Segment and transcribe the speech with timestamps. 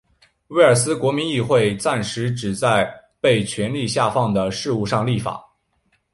[0.47, 5.39] 威尔斯国民议会暂时只在被权力下放的事务上立法。